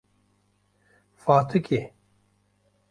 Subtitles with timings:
[1.23, 1.81] Fatikê